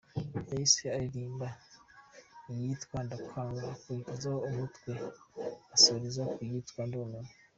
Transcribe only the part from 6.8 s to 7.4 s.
’Ndumiwe’.